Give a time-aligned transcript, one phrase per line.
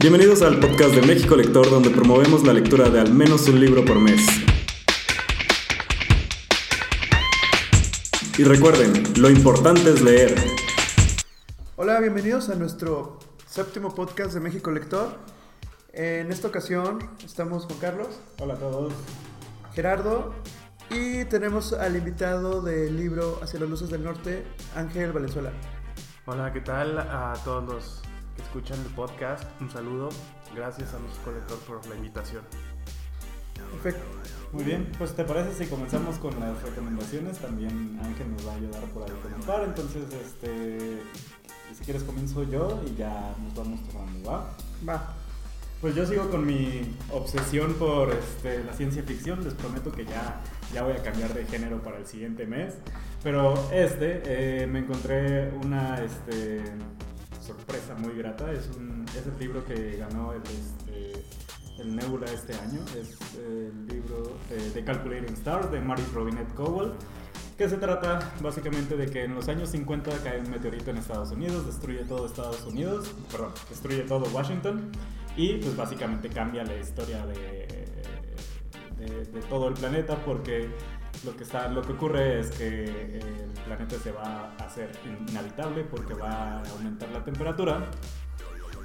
[0.00, 3.84] Bienvenidos al podcast de México Lector, donde promovemos la lectura de al menos un libro
[3.84, 4.26] por mes.
[8.38, 10.34] Y recuerden, lo importante es leer.
[11.76, 15.18] Hola, bienvenidos a nuestro séptimo podcast de México Lector.
[15.92, 18.18] En esta ocasión estamos con Carlos.
[18.38, 18.94] Hola a todos.
[19.74, 20.32] Gerardo.
[20.88, 25.52] Y tenemos al invitado del libro Hacia las Luces del Norte, Ángel Valenzuela.
[26.24, 28.09] Hola, ¿qué tal a todos los
[28.40, 29.44] escuchan el podcast?
[29.60, 30.08] Un saludo.
[30.54, 32.42] Gracias a México Lector por la invitación.
[33.82, 34.02] Perfecto.
[34.52, 38.56] Muy bien, pues te parece si comenzamos con las recomendaciones, también Ángel nos va a
[38.56, 41.02] ayudar por ahí a comentar, entonces este,
[41.76, 44.56] si quieres comienzo yo y ya nos vamos tomando, ¿va?
[44.88, 45.14] Va.
[45.80, 50.40] Pues yo sigo con mi obsesión por este, la ciencia ficción, les prometo que ya,
[50.74, 52.74] ya voy a cambiar de género para el siguiente mes,
[53.22, 56.64] pero este eh, me encontré una este,
[57.50, 60.42] sorpresa muy grata, es, un, el libro que ganó el...
[60.42, 61.24] Este,
[61.80, 62.80] el Nebula este año.
[62.98, 66.92] Es el libro eh, de Calculating Stars de Marie Robinette Cowell,
[67.56, 71.30] que se trata básicamente de que en los años 50 cae un meteorito en Estados
[71.30, 74.90] Unidos, destruye todo Estados Unidos, perdón, destruye todo Washington
[75.36, 77.86] y pues básicamente cambia la historia de,
[78.98, 80.68] de todo el planeta porque
[81.24, 85.84] lo que, está, lo que ocurre es que el planeta se va a hacer inhabitable
[85.84, 87.90] porque va a aumentar la temperatura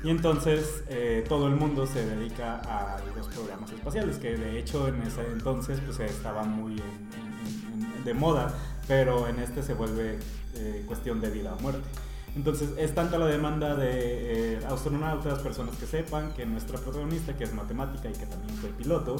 [0.03, 4.87] y entonces eh, todo el mundo se dedica a los programas espaciales, que de hecho
[4.87, 8.53] en ese entonces pues estaban muy en, en, de moda,
[8.87, 10.19] pero en este se vuelve
[10.55, 11.87] eh, cuestión de vida o muerte.
[12.35, 17.45] Entonces es tanta la demanda de eh, astronautas, personas que sepan que nuestra protagonista, que
[17.45, 19.15] es matemática y que también fue piloto,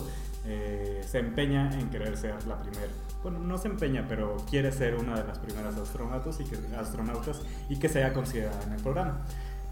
[0.46, 2.92] eh, se empeña en querer ser la primera.
[3.26, 7.42] Bueno, no se empeña, pero quiere ser una de las primeras astronautas y que, astronautas
[7.68, 9.26] y que sea considerada en el programa.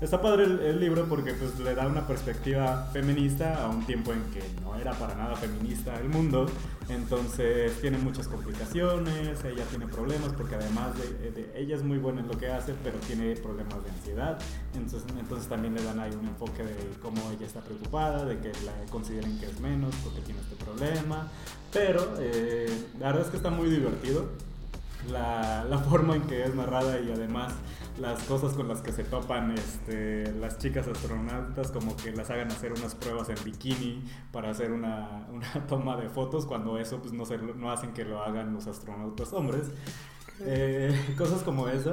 [0.03, 4.11] Está padre el, el, libro porque pues, le da una perspectiva feminista a un tiempo
[4.11, 6.45] en que no era para nada feminista el mundo.
[6.89, 12.19] Entonces tiene muchas complicaciones, ella tiene problemas porque además de, de, ella es muy buena
[12.19, 14.37] en lo que hace, pero tiene problemas de ansiedad.
[14.75, 18.51] Entonces, entonces también le dan ahí un enfoque de cómo ella está preocupada, de que
[18.65, 21.29] la consideren que es menos porque tiene este problema.
[21.71, 22.69] Pero eh,
[22.99, 24.27] la verdad es que está muy divertido.
[25.09, 27.53] La, la forma en que es narrada y además
[27.97, 32.51] las cosas con las que se topan este, las chicas astronautas, como que las hagan
[32.51, 37.13] hacer unas pruebas en bikini para hacer una, una toma de fotos, cuando eso pues,
[37.13, 39.71] no, se, no hacen que lo hagan los astronautas hombres.
[40.41, 41.91] Eh, cosas como esa.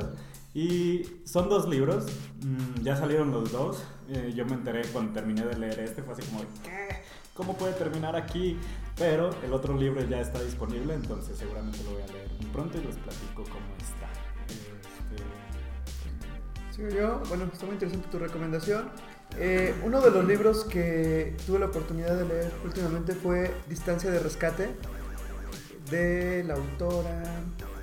[0.52, 2.06] Y son dos libros,
[2.42, 3.84] mm, ya salieron los dos.
[4.08, 6.88] Eh, yo me enteré cuando terminé de leer este, fue así como, ¿qué?
[7.34, 8.58] ¿Cómo puede terminar aquí?
[8.96, 12.78] Pero el otro libro ya está disponible, entonces seguramente lo voy a leer muy pronto
[12.78, 14.09] y les platico cómo está.
[16.80, 17.22] Sigo yo.
[17.28, 18.88] Bueno, está muy interesante tu recomendación.
[19.38, 24.18] Eh, uno de los libros que tuve la oportunidad de leer últimamente fue Distancia de
[24.18, 24.70] Rescate,
[25.90, 27.22] de la autora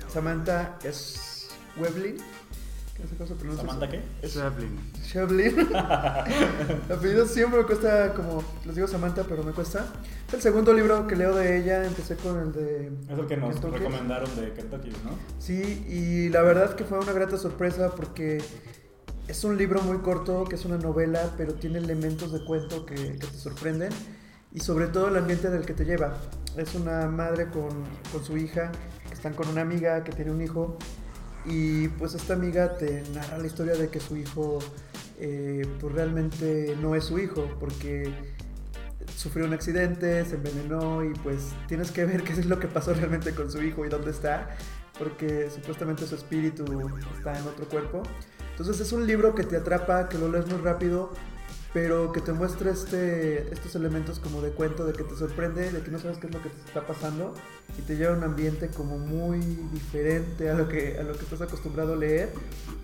[0.08, 1.48] Samantha S.
[1.76, 2.16] Weblin.
[3.56, 4.02] ¿Samantha qué?
[4.26, 4.76] Shevlin.
[5.04, 5.58] Shevlin.
[5.60, 9.86] el apellido siempre me cuesta, como les digo Samantha, pero me cuesta.
[10.26, 12.90] Es el segundo libro que leo de ella, empecé con el de...
[13.08, 13.78] Es el que nos Kentucky.
[13.78, 15.16] recomendaron de Kentucky, ¿no?
[15.38, 18.42] Sí, y la verdad que fue una grata sorpresa porque
[19.28, 22.94] es un libro muy corto, que es una novela, pero tiene elementos de cuento que,
[22.94, 23.90] que te sorprenden
[24.52, 26.16] y sobre todo el ambiente del que te lleva.
[26.56, 27.68] Es una madre con,
[28.10, 28.72] con su hija,
[29.06, 30.78] que están con una amiga que tiene un hijo
[31.44, 34.58] y pues esta amiga te narra la historia de que su hijo
[35.18, 38.12] eh, pues realmente no es su hijo porque
[39.14, 42.94] sufrió un accidente, se envenenó y pues tienes que ver qué es lo que pasó
[42.94, 44.56] realmente con su hijo y dónde está
[44.98, 46.64] porque supuestamente su espíritu
[47.16, 48.02] está en otro cuerpo.
[48.58, 51.12] Entonces es un libro que te atrapa, que lo lees muy rápido,
[51.72, 55.80] pero que te muestra este, estos elementos como de cuento, de que te sorprende, de
[55.80, 57.34] que no sabes qué es lo que te está pasando
[57.78, 61.22] y te lleva a un ambiente como muy diferente a lo que, a lo que
[61.22, 62.32] estás acostumbrado a leer.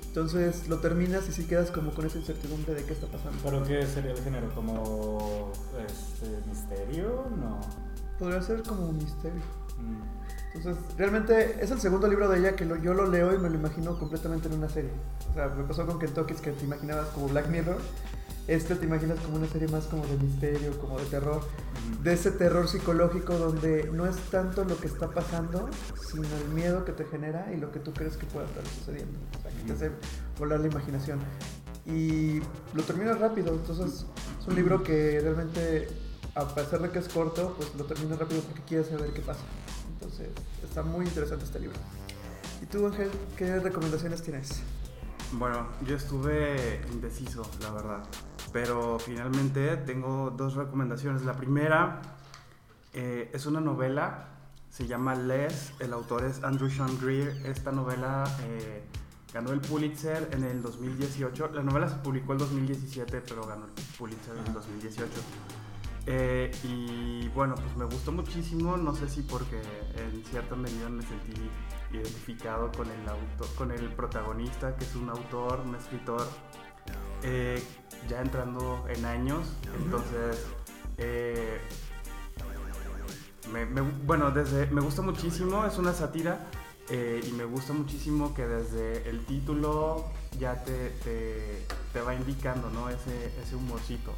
[0.06, 3.36] Entonces lo terminas y sí quedas como con esa incertidumbre de qué está pasando.
[3.42, 4.54] ¿Pero qué sería el género?
[4.54, 5.50] ¿Como
[5.88, 7.26] este, misterio?
[7.36, 7.58] No.
[8.20, 9.42] Podría ser como un misterio.
[9.76, 10.33] Mm.
[10.54, 13.50] Entonces, realmente es el segundo libro de ella que lo, yo lo leo y me
[13.50, 14.90] lo imagino completamente en una serie.
[15.30, 17.78] O sea, me pasó con Kentucky, que te imaginabas como Black Mirror.
[18.46, 21.42] Este te imaginas como una serie más como de misterio, como de terror.
[22.02, 25.68] De ese terror psicológico donde no es tanto lo que está pasando,
[26.10, 29.18] sino el miedo que te genera y lo que tú crees que pueda estar sucediendo.
[29.38, 29.90] O sea, que te hace
[30.38, 31.18] volar la imaginación.
[31.86, 32.40] Y
[32.74, 34.06] lo terminas rápido, entonces
[34.40, 35.88] es un libro que realmente,
[36.34, 39.40] a pesar de que es corto, pues lo terminas rápido porque quieres saber qué pasa.
[40.14, 41.76] Entonces, está muy interesante este libro.
[42.62, 44.62] ¿Y tú, Ángel, qué recomendaciones tienes?
[45.32, 48.04] Bueno, yo estuve indeciso, la verdad.
[48.52, 51.22] Pero finalmente tengo dos recomendaciones.
[51.22, 52.00] La primera
[52.92, 54.28] eh, es una novela,
[54.70, 57.30] se llama Les, el autor es Andrew Sean Greer.
[57.46, 58.84] Esta novela eh,
[59.32, 61.50] ganó el Pulitzer en el 2018.
[61.54, 65.10] La novela se publicó en el 2017, pero ganó el Pulitzer en el 2018.
[66.06, 69.60] Eh, y bueno, pues me gustó muchísimo, no sé si porque
[69.96, 71.32] en cierta medida me sentí
[71.92, 76.26] identificado con el, auto, con el protagonista, que es un autor, un escritor,
[77.22, 77.62] eh,
[78.08, 79.46] ya entrando en años.
[79.82, 80.44] Entonces,
[80.98, 81.58] eh,
[83.52, 86.38] me, me- bueno, desde, me gusta muchísimo, es una sátira.
[86.90, 90.04] eh, y me gusta muchísimo que desde el título
[90.38, 92.90] ya te, te, te va indicando ¿no?
[92.90, 94.12] ese, ese humorcito.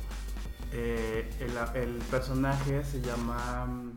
[0.78, 3.92] Eh, el, el personaje se llama mm,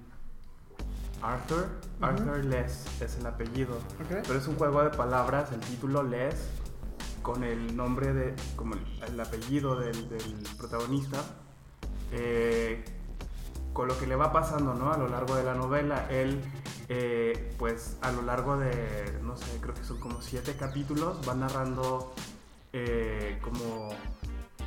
[1.21, 1.67] Arthur.
[1.99, 3.75] Arthur Les es el apellido.
[3.75, 4.23] Ok.
[4.25, 6.35] Pero es un juego de palabras, el título Les,
[7.21, 11.21] con el nombre de, como el, el apellido del, del protagonista,
[12.13, 12.85] eh,
[13.73, 14.93] con lo que le va pasando, ¿no?
[14.93, 16.39] A lo largo de la novela, él,
[16.87, 21.35] eh, pues, a lo largo de, no sé, creo que son como siete capítulos, va
[21.35, 22.13] narrando
[23.41, 23.89] como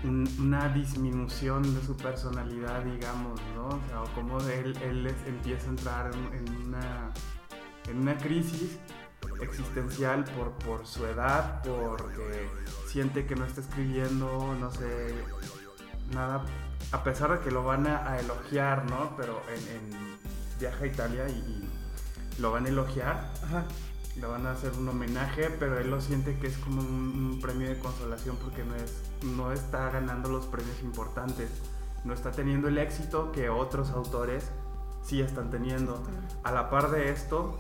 [0.05, 3.67] un- una disminución de su personalidad, digamos, ¿no?
[3.69, 7.11] O sea, o cómo él, él es- empieza a entrar en, una,
[7.89, 8.79] en una crisis
[9.41, 12.49] existencial por, por su edad, porque
[12.89, 15.15] siente que no está escribiendo, no sé,
[16.13, 16.45] nada,
[16.93, 19.17] a pesar de que lo van a, a elogiar, ¿no?
[19.17, 20.19] Pero en, en
[20.61, 21.71] viaja a Italia y, y
[22.41, 23.65] lo van a elogiar, Ajá.
[24.17, 27.41] le van a hacer un homenaje, pero él lo siente que es como un, un
[27.41, 28.93] premio de consolación porque no, es,
[29.25, 31.51] no está ganando los premios importantes,
[32.05, 34.45] no está teniendo el éxito que otros autores
[35.03, 36.03] sí están teniendo.
[36.45, 37.59] A la par de esto,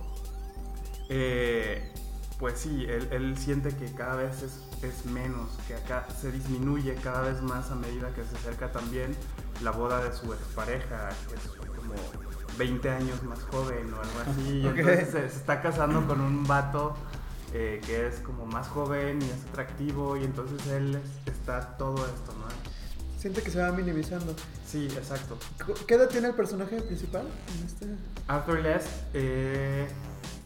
[1.08, 1.92] eh,
[2.38, 6.94] pues sí, él, él siente que cada vez es, es menos, que acá se disminuye
[6.96, 9.16] cada vez más a medida que se acerca también
[9.62, 11.42] la boda de su expareja, que es
[11.76, 11.94] como
[12.58, 14.58] 20 años más joven o algo así.
[14.60, 14.76] y Ok.
[14.78, 16.94] entonces se, se está casando con un vato
[17.54, 20.94] eh, que es como más joven y es atractivo y entonces él
[21.26, 22.46] es- está todo esto, ¿no?
[23.18, 24.34] Siente que se va minimizando.
[24.66, 25.38] Sí, exacto.
[25.86, 27.26] ¿Qué edad tiene el personaje principal?
[27.58, 27.86] En este,
[28.26, 28.84] Arthur Les
[29.14, 29.86] eh,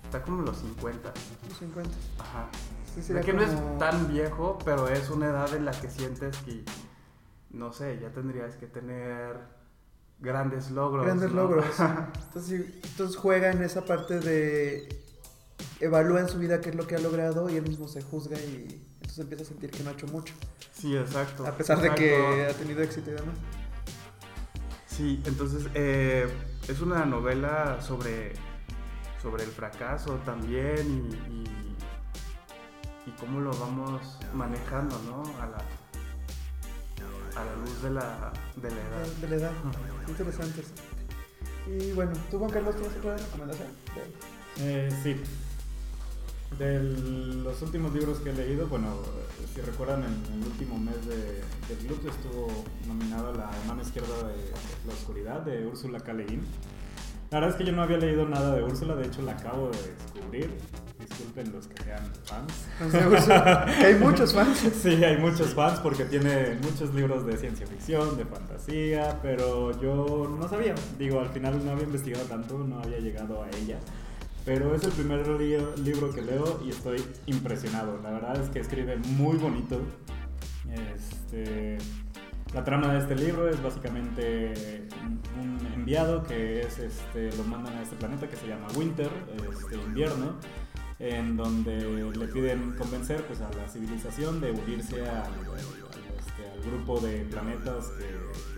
[0.05, 1.12] está como en los 50.
[1.49, 1.91] los 50.
[2.19, 2.49] Ajá.
[2.94, 6.37] Sí, que no como- es tan viejo, pero es una edad en la que sientes
[6.38, 6.64] que,
[7.50, 9.37] no sé, ya tendrías que tener
[10.19, 11.05] grandes logros.
[11.06, 11.43] Grandes ¿no?
[11.43, 11.64] logros.
[12.29, 14.88] Entonces, entonces juega en esa parte de
[15.81, 18.38] evalúa en su vida qué es lo que ha logrado y él mismo se juzga
[18.38, 20.34] y entonces empieza a sentir que no ha hecho mucho.
[20.73, 21.46] sí, exacto.
[21.46, 23.37] A pesar de que ha tenido éxito y demás.
[24.87, 26.26] Sí, entonces eh,
[26.69, 28.32] es una novela sobre,
[29.20, 31.76] sobre el fracaso también y, y,
[33.06, 35.22] y cómo lo vamos manejando, ¿no?
[35.38, 35.58] A la,
[37.40, 39.06] a la luz de la, de la edad.
[39.20, 39.52] De, la edad.
[40.08, 40.62] Interesante.
[41.67, 43.69] Y bueno, ¿tú Juan Carlos tienes otra recomendación?
[44.61, 45.20] Eh, sí.
[46.58, 48.88] De los últimos libros que he leído, bueno,
[49.54, 51.16] si recuerdan, en el último mes de,
[51.69, 52.48] de Club estuvo
[52.87, 54.52] nominada La mano izquierda de
[54.87, 56.12] la oscuridad de Úrsula K.
[57.31, 59.70] La verdad es que yo no había leído nada de Úrsula, de hecho la acabo
[59.70, 60.50] de descubrir.
[60.98, 62.52] Disculpen los que sean fans.
[62.78, 64.58] Fans de Úrsula, que hay muchos fans.
[64.82, 70.36] Sí, hay muchos fans porque tiene muchos libros de ciencia ficción, de fantasía, pero yo
[70.38, 70.74] no sabía.
[70.98, 73.79] Digo, al final no había investigado tanto, no había llegado a ella.
[74.46, 78.00] Pero es el primer li- libro que leo y estoy impresionado.
[78.03, 79.81] La verdad es que escribe muy bonito.
[80.94, 81.79] Este,
[82.55, 84.86] la trama de este libro es básicamente
[85.41, 89.10] un enviado que es, este, lo mandan a este planeta que se llama Winter,
[89.50, 90.36] este, invierno,
[91.00, 91.81] en donde
[92.17, 95.32] le piden convencer pues, a la civilización de unirse al,
[96.19, 97.91] este, grupo de planetas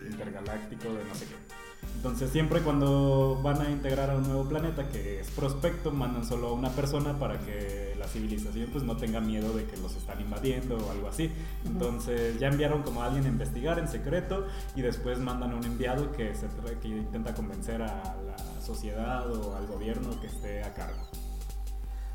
[0.06, 1.67] intergaláctico de no sé qué.
[1.98, 6.46] Entonces siempre cuando van a integrar a un nuevo planeta que es prospecto, mandan solo
[6.46, 10.20] a una persona para que la civilización pues no tenga miedo de que los están
[10.20, 11.32] invadiendo o algo así.
[11.66, 15.64] Entonces ya enviaron como a alguien a investigar en secreto y después mandan a un
[15.64, 16.46] enviado que, se,
[16.80, 21.02] que intenta convencer a la sociedad o al gobierno que esté a cargo.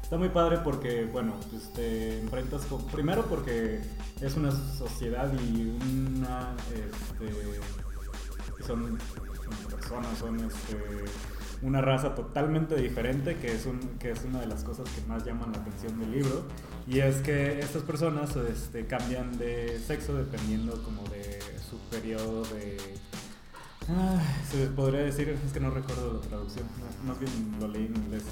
[0.01, 2.85] Está muy padre porque, bueno, pues te enfrentas con...
[2.85, 3.81] Primero porque
[4.21, 5.77] es una sociedad y
[6.17, 6.55] una...
[6.71, 7.59] Este,
[8.65, 8.97] son
[9.69, 10.77] personas, son este,
[11.61, 15.25] una raza totalmente diferente, que es, un, que es una de las cosas que más
[15.25, 16.43] llaman la atención del libro.
[16.87, 22.77] Y es que estas personas este, cambian de sexo dependiendo como de su periodo de...
[23.89, 24.19] Ay,
[24.49, 27.95] se podría decir, es que no recuerdo la traducción, no, más bien lo leí en
[27.97, 28.23] inglés.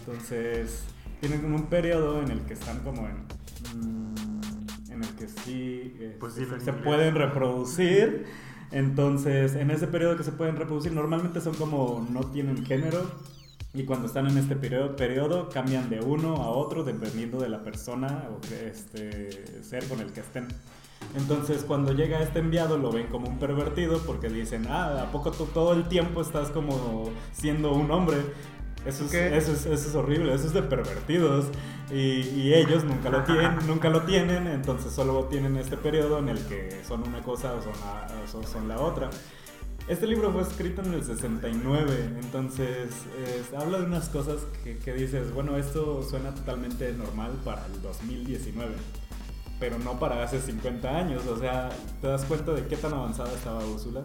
[0.00, 0.84] Entonces,
[1.20, 3.16] tienen como un periodo en el que están como en...
[3.78, 6.84] mm, en el que sí, eh, Pues se- dilo en se inglés.
[6.86, 8.24] pueden reproducir.
[8.74, 13.02] Entonces, en ese periodo que se pueden reproducir, normalmente son como no tienen género.
[13.72, 17.62] Y cuando están en este periodo, periodo cambian de uno a otro dependiendo de la
[17.62, 20.48] persona o que, este, ser con el que estén.
[21.14, 25.30] Entonces, cuando llega este enviado, lo ven como un pervertido porque dicen, ah, ¿a poco
[25.30, 28.16] tú todo el tiempo estás como siendo un hombre?
[28.86, 31.46] Eso es, eso es, eso es horrible, eso es de pervertidos.
[31.90, 31.94] Y,
[32.40, 36.38] y ellos nunca lo, tienen, nunca lo tienen, entonces solo tienen este periodo en el
[36.46, 38.06] que son una cosa o son la,
[38.38, 39.10] o son la otra.
[39.86, 42.88] Este libro fue escrito en el 69, entonces
[43.22, 47.82] es- habla de unas cosas que, que dices, bueno, esto suena totalmente normal para el
[47.82, 48.72] 2019,
[49.60, 51.68] pero no para hace 50 años, o sea,
[52.00, 54.04] te das cuenta de qué tan avanzada estaba Úrsula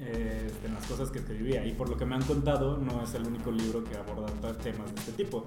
[0.00, 3.14] eh, en las cosas que escribía, y por lo que me han contado, no es
[3.14, 5.46] el único libro que aborda temas de este tipo.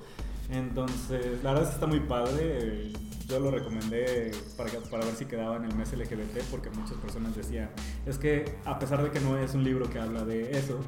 [0.49, 2.91] Entonces, la verdad es que está muy padre.
[3.27, 7.35] Yo lo recomendé para, para ver si quedaba en el mes LGBT porque muchas personas
[7.35, 7.69] decían,
[8.05, 10.81] es que a pesar de que no es un libro que habla de eso,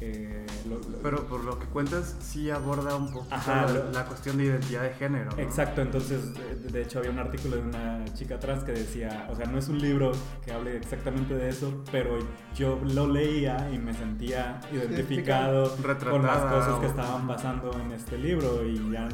[0.00, 3.90] eh, lo- lo- Pero por lo que cuentas, sí aborda un poco Ajá, la, lo-
[3.92, 5.30] la cuestión de identidad de género.
[5.36, 5.38] ¿no?
[5.42, 9.36] Exacto, entonces de, de hecho había un artículo de una chica trans que decía, o
[9.36, 10.12] sea, no es un libro
[10.44, 12.18] que hable exactamente de eso, pero
[12.54, 15.74] yo lo leía y me sentía identificado
[16.10, 19.08] con las cosas que estaban pasando en este libro y ya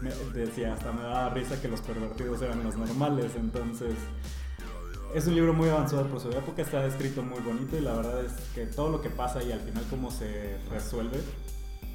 [0.00, 3.94] me decía, hasta me daba risa que los pervertidos eran los normales, entonces
[5.14, 8.24] es un libro muy avanzado por su época, está escrito muy bonito y la verdad
[8.24, 11.18] es que todo lo que pasa y al final cómo se resuelve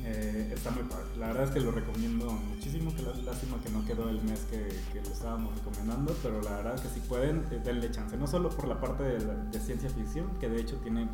[0.03, 1.05] eh, está muy padre.
[1.17, 4.41] La verdad es que lo recomiendo muchísimo, que lá- lástima que no quedó el mes
[4.51, 8.15] que, que lo estábamos recomendando, pero la verdad es que si pueden, eh, denle chance,
[8.17, 11.07] no solo por la parte de, la- de ciencia ficción, que de hecho tiene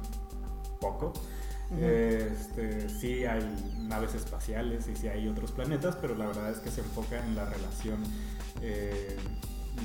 [0.81, 1.13] poco,
[1.79, 3.41] este, sí hay
[3.88, 7.36] naves espaciales y sí hay otros planetas, pero la verdad es que se enfoca en
[7.36, 7.98] la relación
[8.62, 9.17] eh,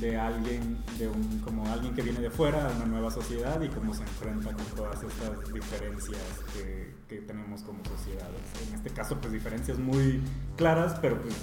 [0.01, 3.69] de alguien, de un, como alguien que viene de fuera a una nueva sociedad y
[3.69, 8.41] cómo se enfrenta con todas estas diferencias que, que tenemos como sociedades.
[8.69, 10.23] En este caso, pues diferencias muy
[10.57, 11.35] claras, pero pues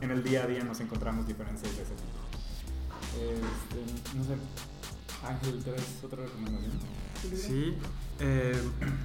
[0.00, 2.26] en el día a día nos encontramos diferencias de ese tipo.
[3.16, 4.36] Este, no sé,
[5.26, 6.72] Ángel, ¿tienes otra recomendación?
[7.34, 7.76] Sí.
[8.20, 8.60] eh,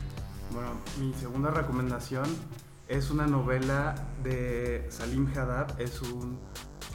[0.51, 2.25] bueno, mi segunda recomendación
[2.88, 5.79] es una novela de Salim Haddad.
[5.79, 6.38] Es un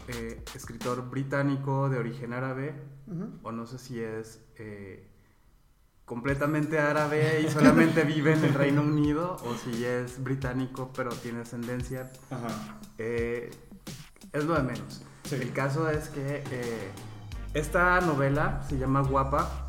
[0.08, 2.74] eh, escritor británico de origen árabe,
[3.42, 5.08] o no sé si es eh,
[6.04, 11.40] completamente árabe y solamente vive en el Reino Unido, o si es británico pero tiene
[11.40, 12.10] ascendencia.
[12.98, 13.50] Eh,
[14.32, 15.02] es lo de menos.
[15.24, 15.36] Sí.
[15.36, 16.42] El caso es que
[17.54, 19.65] esta novela se llama Guapa,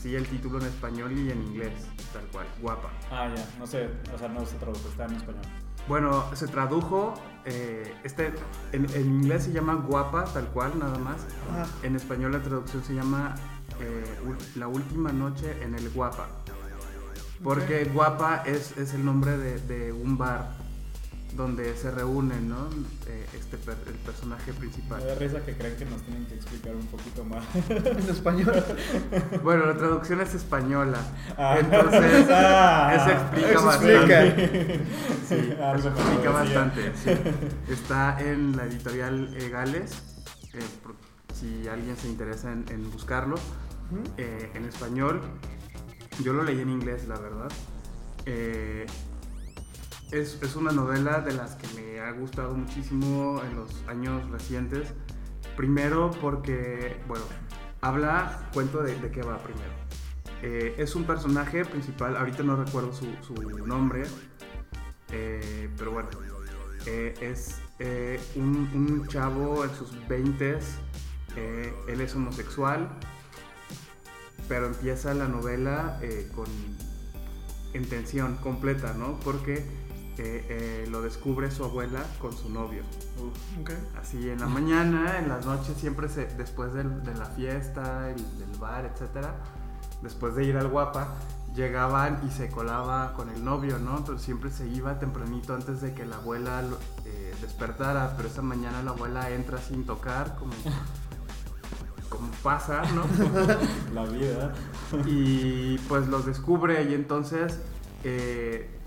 [0.00, 1.72] así el título en español y en inglés,
[2.14, 2.88] tal cual, Guapa.
[3.10, 5.42] Ah, ya, no sé, o sea, no se traduce, está en español.
[5.88, 7.14] Bueno, se tradujo,
[7.44, 8.32] eh, este,
[8.72, 11.26] en, en inglés se llama Guapa, tal cual, nada más.
[11.50, 11.66] Ajá.
[11.82, 13.34] En español la traducción se llama
[13.78, 14.04] eh,
[14.56, 16.28] La última noche en el Guapa.
[17.44, 20.59] Porque Guapa es, es el nombre de, de un bar
[21.36, 22.68] donde se reúnen, ¿no?
[23.06, 25.00] Eh, este per- el personaje principal.
[25.00, 27.44] Me da risa que creen que nos tienen que explicar un poquito más.
[27.70, 28.64] En español.
[29.42, 30.98] Bueno, la traducción es española.
[31.38, 31.56] Ah.
[31.60, 32.92] Entonces, Ah.
[32.96, 34.80] eso explica Eso bastante.
[35.28, 36.92] Sí, Algo eso explica bastante.
[36.96, 37.10] sí.
[37.72, 39.92] Está en la editorial eh, Gales.
[40.54, 40.96] eh, por-
[41.34, 43.36] si alguien se interesa en, en buscarlo.
[44.18, 45.20] Eh, en español.
[46.22, 47.48] Yo lo leí en inglés, la verdad.
[48.26, 48.84] Eh,
[50.12, 54.88] es, es una novela de las que me ha gustado muchísimo en los años recientes.
[55.56, 57.24] Primero porque, bueno,
[57.80, 59.72] habla, cuento de, de qué va primero.
[60.42, 63.34] Eh, es un personaje principal, ahorita no recuerdo su, su
[63.66, 64.04] nombre,
[65.12, 66.08] eh, pero bueno,
[66.86, 67.60] eh, es
[68.36, 70.58] un, un chavo en sus 20
[71.88, 72.88] él es homosexual,
[74.48, 76.00] pero empieza la novela
[76.34, 76.46] con
[77.72, 79.20] en tensión completa, ¿no?
[79.20, 79.64] Porque
[80.22, 82.82] eh, eh, lo descubre su abuela con su novio.
[84.00, 88.38] Así en la mañana, en las noches, siempre se, después del- de la fiesta, el-
[88.38, 89.34] del bar, etcétera,
[90.02, 91.08] después de ir al guapa,
[91.54, 94.04] llegaban y se colaba con el novio, ¿no?
[94.04, 98.42] Pero siempre se iba tempranito antes de que la abuela lo- eh, despertara, pero esa
[98.42, 100.52] mañana la abuela entra sin tocar, como,
[102.08, 103.04] como pasa, ¿no?
[103.94, 104.52] La vida.
[105.06, 107.58] y pues los descubre y entonces
[108.02, 108.79] eh,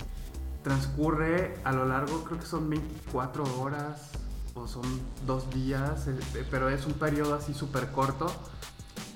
[0.63, 4.11] transcurre a lo largo, creo que son 24 horas
[4.55, 4.83] o son
[5.25, 8.31] dos días, eh, eh, pero es un periodo así súper corto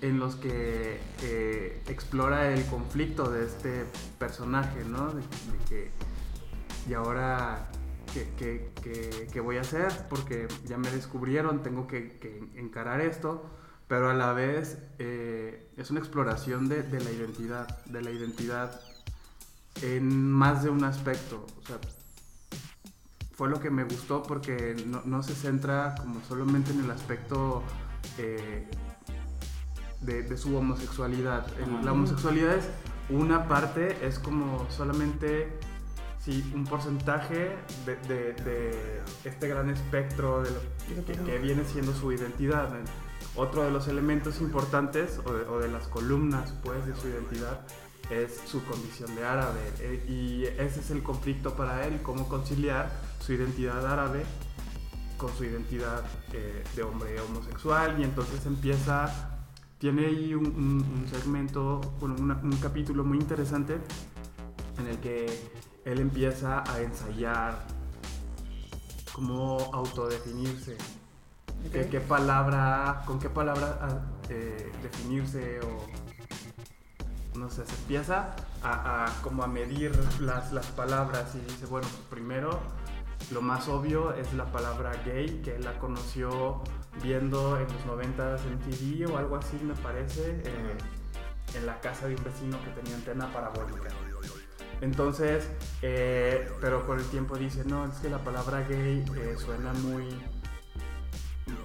[0.01, 3.85] en los que eh, explora el conflicto de este
[4.19, 5.11] personaje, ¿no?
[5.11, 5.23] De,
[5.69, 5.91] que,
[6.87, 7.67] y ahora,
[8.13, 9.91] ¿qué, qué- qué- qué voy a hacer?
[10.09, 13.43] Porque ya me descubrieron, tengo que, que encarar esto,
[13.87, 18.79] pero a la vez es una exploración de, de la identidad, de la identidad
[19.81, 21.45] en más de un aspecto.
[21.63, 21.77] O sea,
[23.35, 27.63] fue lo que me gustó porque no, no se centra como solamente en el aspecto
[28.17, 28.67] eh,
[30.01, 31.45] de, de su homosexualidad.
[31.59, 32.65] El- la homosexualidad es
[33.09, 35.57] una parte, es como solamente
[36.19, 37.55] sí, un porcentaje
[37.85, 42.69] de, de- de este gran espectro de lo que, que viene siendo su identidad.
[43.35, 47.61] Otro de los elementos importantes o de, o de las columnas pues, de su identidad
[48.09, 49.59] es su condición de árabe.
[49.79, 54.23] Eh, y ese es el conflicto para él, cómo conciliar su identidad árabe
[55.17, 57.99] con su identidad eh, de hombre homosexual.
[57.99, 59.39] Y entonces empieza,
[59.79, 63.77] tiene ahí un, un- un segmento, bueno, una- un capítulo muy interesante
[64.77, 65.25] en el que
[65.85, 67.65] él empieza a ensayar
[69.13, 70.77] cómo autodefinirse.
[71.71, 71.89] ¿Qué, Ok.
[71.89, 73.99] qué palabra, con qué palabra ah,
[74.29, 75.85] eh, definirse o
[77.37, 82.59] no sé, se empieza a, como a medir las, las palabras y dice, bueno, primero
[83.31, 86.61] lo más obvio es la palabra gay, que él la conoció
[87.03, 90.77] viendo en los 90 en TV o algo así me parece, eh,
[91.55, 93.89] en la casa de un vecino que tenía antena parabólica.
[94.79, 95.49] Entonces,
[95.81, 100.07] eh, pero con el tiempo dice, no, es que la palabra gay eh, suena muy,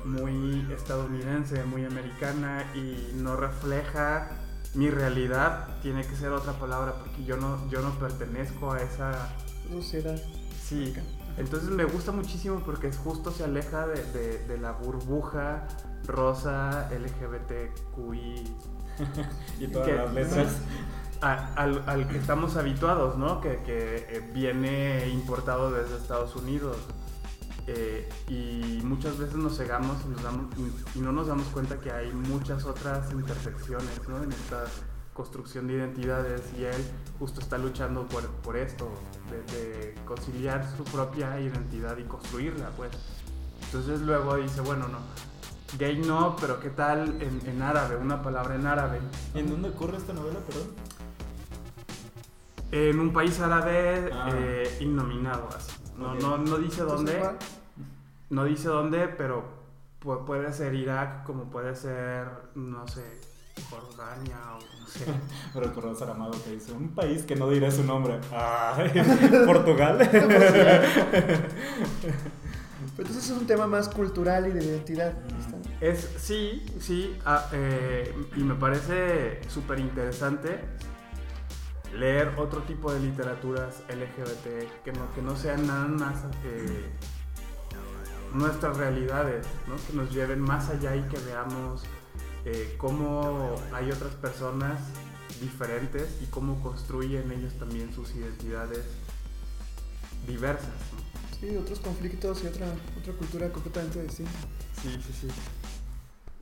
[0.05, 4.31] muy estadounidense, muy americana y no refleja
[4.75, 5.69] mi realidad.
[5.83, 9.29] Tiene que ser otra palabra porque yo no, yo no pertenezco a esa...
[9.71, 10.21] Sociedad.
[10.62, 10.95] Sí,
[11.37, 15.67] entonces me gusta muchísimo porque es justo se aleja de, de- de la burbuja
[16.07, 18.57] rosa LGBTQI
[19.61, 20.57] Y todas que- las letras.
[21.21, 23.41] a- al, al que estamos habituados, ¿no?
[23.41, 26.76] Que, que, eh, viene importado desde Estados Unidos.
[27.69, 30.47] Eh, y muchas veces nos cegamos y, nos damos-
[30.97, 34.21] y no nos damos cuenta que hay muchas otras intersecciones ¿no?
[34.23, 34.64] en esta
[35.14, 36.83] construcción de identidades y él
[37.20, 38.90] justo está luchando por, por esto,
[39.31, 42.90] de, de conciliar su propia identidad y construirla, pues.
[43.66, 44.98] Entonces luego dice, bueno, no,
[45.79, 47.96] gay no, pero ¿qué tal en, en árabe?
[47.96, 49.01] Una palabra en árabe.
[49.35, 50.68] ¿En dónde ocurre esta novela, perdón?
[52.72, 54.31] En un país árabe Ah.
[54.35, 55.72] eh, innominado, así.
[55.98, 57.20] No, no, no dice dónde,
[58.31, 59.44] no dice dónde, pero
[60.02, 63.05] pu- puede ser Irak, como puede ser, no sé,
[63.70, 65.05] Jordania o no sé.
[65.55, 68.18] Recordó Saramago que dice, un país que no diré su nombre.
[68.33, 68.76] Ah,
[69.46, 69.98] Portugal.
[72.96, 75.14] Pero entonces es un tema más cultural y de identidad.
[75.81, 80.61] Es, sí, sí, ah, eh, y me parece súper interesante
[81.92, 86.90] leer otro tipo de literaturas LGBT que no, que no sean nada más eh,
[88.35, 89.76] nuestras realidades, ¿no?
[89.87, 91.83] que nos lleven más allá y que veamos
[92.44, 94.78] eh, cómo hay otras personas
[95.40, 98.85] diferentes y cómo construyen ellos también sus identidades
[100.26, 100.68] diversas.
[100.68, 101.38] ¿no?
[101.40, 102.66] Sí, otros conflictos y otra,
[102.98, 104.33] otra cultura completamente distinta.
[104.81, 105.28] Sí, sí, sí.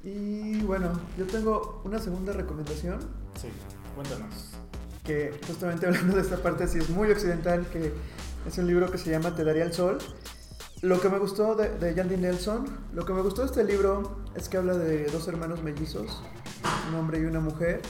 [0.03, 3.01] Y bueno, yo tengo una segunda recomendación
[3.41, 3.49] Sí,
[3.95, 4.60] cuéntanos.
[5.11, 7.93] Que justamente hablando de esta parte sí es muy occidental, que
[8.47, 9.99] es un libro que se llama Te daría el sol.
[10.83, 14.23] Lo que me gustó de, de Yandy Nelson, lo que me gustó de este libro
[14.35, 16.23] es que habla de dos hermanos mellizos,
[16.89, 17.83] un hombre y una mujer,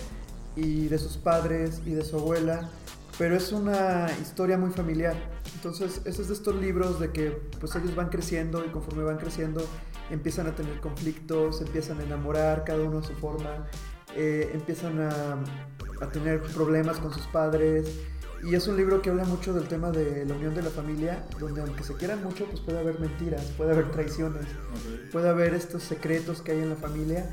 [0.57, 2.69] y de sus padres y de su abuela,
[3.17, 5.15] pero es una historia muy familiar.
[5.55, 7.31] Entonces, ese es de estos libros de que
[7.61, 9.65] pues ellos van creciendo y conforme van creciendo
[10.11, 13.69] empiezan a tener conflictos, empiezan a enamorar, cada uno a su forma,
[14.17, 15.39] eh, empiezan a,
[16.01, 17.89] a tener problemas con sus padres.
[18.43, 21.27] Y es un libro que habla mucho del tema de la unión de la familia,
[21.39, 24.47] donde aunque se quieran mucho, pues puede haber mentiras, puede haber traiciones,
[25.13, 27.29] puede haber estos secretos que hay en la familia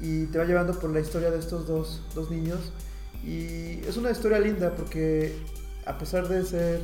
[0.00, 2.72] y te va llevando por la historia de estos dos, dos niños.
[3.22, 5.36] Y es una historia linda porque
[5.86, 6.80] a pesar de ser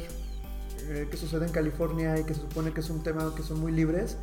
[0.89, 3.61] eh, que sucede en California y que se supone que es un tema que son
[3.61, 4.19] muy libres,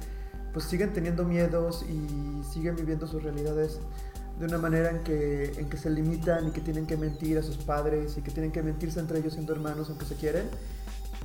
[0.53, 3.79] pues siguen teniendo miedos y siguen viviendo sus realidades
[4.41, 7.43] de una manera en que, en que se limitan y que tienen que mentir a
[7.43, 10.49] sus padres y que tienen que mentirse entre ellos siendo hermanos aunque se quieren.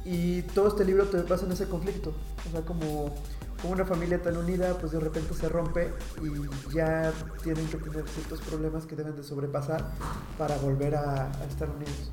[0.04, 2.14] Y todo este libro te basa en ese conflicto.
[2.46, 3.12] O sea, como,
[3.60, 5.90] como una familia tan unida, pues de repente se rompe
[6.22, 9.90] y ya tienen que tener ciertos problemas que deben de sobrepasar
[10.38, 12.12] para volver a, a estar unidos.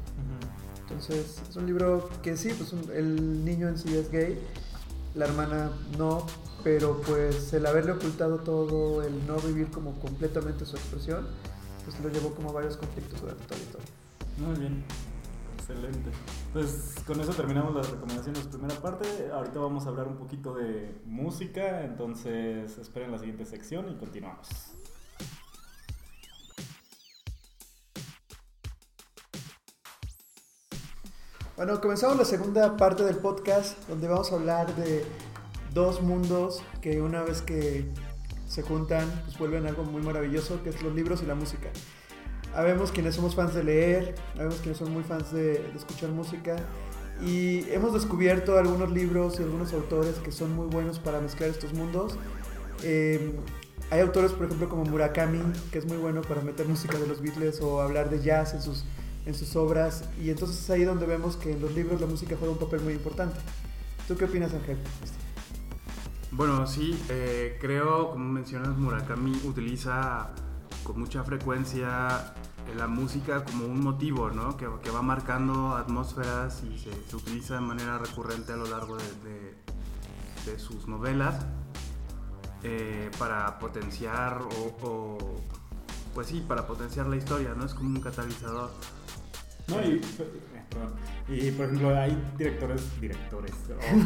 [0.82, 4.40] Entonces, es un libro que sí, pues un- el niño en sí es gay,
[5.16, 6.26] la hermana no,
[6.64, 11.28] pero pues el haberle ocultado todo, el no vivir como completamente su expresión,
[11.84, 13.88] pues lo llevó como a varios conflictos durante toda la historia.
[14.38, 14.84] Muy bien.
[15.58, 16.12] Excelente.
[16.52, 19.30] Pues con eso terminamos las recomendaciones primera parte.
[19.32, 24.48] Ahorita vamos a hablar un poquito de música, entonces esperen la siguiente sección y continuamos.
[31.56, 35.06] Bueno, comenzamos la segunda parte del podcast donde vamos a hablar de
[35.72, 37.86] dos mundos que una vez que
[38.48, 41.70] se juntan pues vuelven algo muy maravilloso que es los libros y la música.
[42.56, 46.56] Habemos quienes somos fans de leer, habemos quienes son muy fans de, de escuchar música
[47.22, 51.72] y hemos descubierto algunos libros y algunos autores que son muy buenos para mezclar estos
[51.74, 52.18] mundos.
[52.82, 53.32] Eh,
[53.92, 55.40] hay autores, por ejemplo, como Murakami,
[55.72, 58.64] que es muy bueno para meter música de los Beatles o hablar de jazz en
[58.64, 58.86] sus,
[59.26, 60.04] en sus obras.
[60.22, 62.82] Y entonces es ahí donde vemos que en los libros la música juega un papel
[62.82, 63.40] muy importante.
[64.08, 64.78] ¿Tú qué opinas, Ángel?
[66.32, 70.32] Bueno, sí, eh, creo, como mencionas, Murakami utiliza
[70.84, 72.34] con mucha frecuencia
[72.76, 74.58] la música como un motivo, ¿no?
[74.58, 80.88] Que, va marcando atmósferas y se, utiliza de manera recurrente a lo largo de sus
[80.88, 81.36] novelas
[82.66, 85.18] eh, para potenciar o, o,
[86.14, 87.66] pues sí, para potenciar la historia, ¿no?
[87.66, 88.72] Es como un catalizador.
[89.68, 90.02] No, y,
[90.70, 90.94] perdón,
[91.30, 93.54] y por ejemplo hay directores, directores,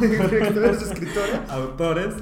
[0.00, 2.14] directores, escritores, autores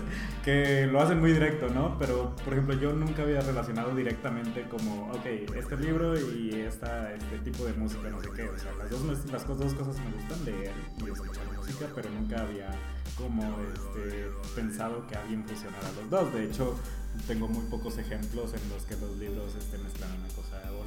[0.42, 1.98] que lo hacen muy directo, ¿no?
[1.98, 7.38] Pero por ejemplo yo nunca había relacionado directamente como, ok, este libro y esta, este
[7.38, 10.44] tipo de música, no sé qué, o sea, las dos, las dos cosas me gustan,
[10.44, 12.70] leer y escuchar música, pero nunca había
[13.18, 13.42] como
[13.74, 16.32] este, pensado que alguien fusionara los dos.
[16.32, 16.76] De hecho,
[17.26, 20.86] tengo muy pocos ejemplos en los que los libros este, mezclan una cosa o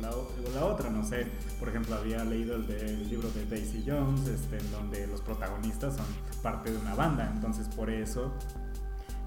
[0.53, 0.89] la, otra.
[0.89, 1.27] No sé,
[1.59, 5.21] por ejemplo, había leído el, de, el libro de Daisy Jones, este, en donde los
[5.21, 6.05] protagonistas son
[6.41, 7.31] parte de una banda.
[7.33, 8.33] Entonces, por eso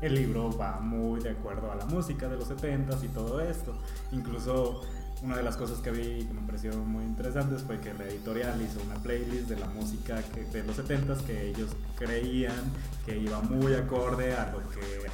[0.01, 3.75] el libro va muy de acuerdo a la música de los 70s y todo esto.
[4.11, 4.83] Incluso
[5.23, 8.05] una de las cosas que vi y que me pareció muy interesantes fue que la
[8.05, 10.21] editorial hizo una playlist de la música
[10.53, 12.73] de los 70s que ellos creían
[13.07, 15.09] que iba muy acorde a lo que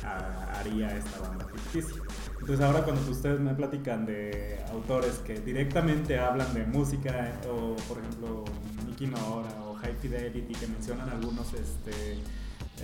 [0.55, 2.03] haría esta banda ficticia.
[2.41, 7.99] Entonces ahora cuando ustedes me platican de autores que directamente hablan de música o por
[7.99, 8.45] ejemplo
[8.87, 12.19] Nicky Nora o High Fidelity que mencionan algunos este,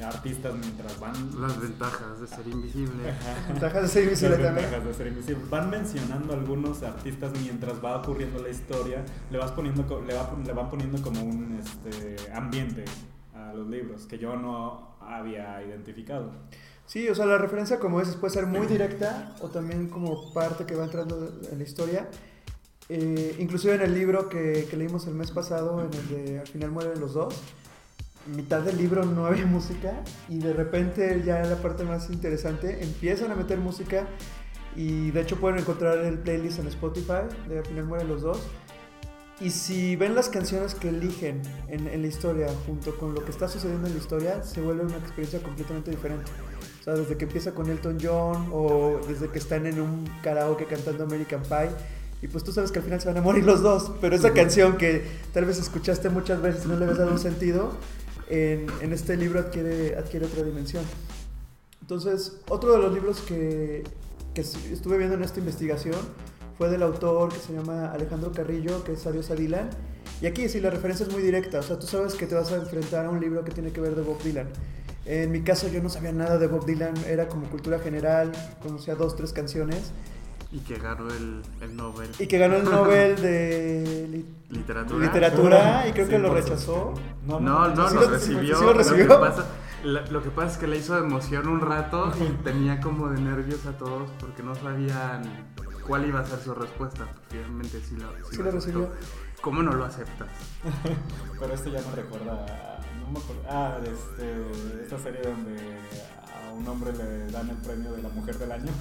[0.03, 1.15] artistas mientras van.
[1.41, 3.11] Las ventajas de ser invisible.
[3.11, 3.49] Ajá.
[3.49, 4.65] ventajas de ser invisible las también.
[4.67, 5.45] ventajas de ser invisible.
[5.51, 9.05] Van mencionando algunos artistas mientras va ocurriendo la historia.
[9.31, 12.85] Le vas poniendo le, va, le van poniendo como un este, ambiente
[13.35, 16.33] a los libros que yo no había identificado.
[16.87, 20.67] Sí, o sea, la referencia, como dices, puede ser muy directa o también como parte
[20.67, 22.09] que va entrando en la historia.
[22.91, 26.47] Eh, inclusive en el libro que, que, leímos el mes pasado, en el de Al
[26.47, 27.35] final mueren los dos,
[28.27, 32.83] mitad del libro no había música y de repente ya en la parte más interesante
[32.83, 34.07] empiezan a meter música
[34.77, 38.41] y de hecho pueden encontrar el playlist en Spotify de Al final mueren los dos.
[39.41, 43.33] Y si ven las canciones que eligen en, en la historia junto con lo que
[43.33, 46.31] está sucediendo en la historia, se vuelve una experiencia completamente diferente.
[46.81, 50.67] O sea, desde que empieza con Elton John o desde que están en un karaoke
[50.67, 51.71] cantando American Pie.
[52.23, 53.91] Y pues tú sabes que al final se van a morir los dos.
[54.01, 57.19] Pero esa canción que tal vez escuchaste muchas veces y no le habías dado un
[57.19, 57.73] sentido,
[58.29, 60.85] en, este libro adquiere, adquiere otra dimensión.
[61.81, 63.85] Entonces, otro de los libros que,
[64.33, 65.99] que estuve viendo en esta investigación
[66.57, 69.71] fue del autor que se llama Alejandro Carrillo, que es Adiós a Dylan.
[70.21, 71.59] Y aquí sí, la referencia es muy directa.
[71.59, 73.81] O sea, tú sabes que te vas a enfrentar a un libro que tiene que
[73.81, 74.49] ver de Bob Dylan.
[75.07, 78.33] En mi caso yo no sabía nada de Bob Dylan, era como cultura general,
[78.63, 79.93] conocía dos, tres canciones.
[80.55, 82.11] Y que ganó el, el Nobel.
[82.19, 85.05] Y que ganó el Nobel de li literatura.
[85.05, 86.95] literatura y creo sí, que lo rechazó.
[87.27, 88.57] No, no, no, no ¿Sí lo, recibió.
[88.57, 89.07] ¿sí lo recibió?
[89.07, 89.47] Lo, que pasa,
[89.83, 93.21] lo que pasa es que le hizo de emoción un rato y tenía como de
[93.21, 95.25] nervios a todos porque no sabían
[95.89, 97.09] cuál iba a ser su respuesta.
[97.29, 98.91] Finalmente sí lo, sí lo recibió.
[99.41, 100.29] ¿Cómo no lo aceptas?
[101.41, 102.47] Pero esto ya me recuerda
[103.05, 103.43] no me acuerdo.
[103.49, 108.39] Ah, este, esta serie donde a un hombre le dan el premio de la mujer
[108.39, 108.73] del año.